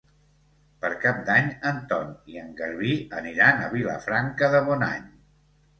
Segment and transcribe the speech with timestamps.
[0.85, 5.11] Per Cap d'Any en Ton i en Garbí aniran a Vilafranca de Bonany.